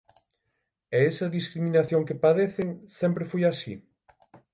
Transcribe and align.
E 0.97 0.99
esa 1.11 1.33
discriminación 1.37 2.01
que 2.07 2.19
padecen, 2.25 2.67
sempre 2.99 3.23
foi 3.31 3.43
así? 3.47 3.73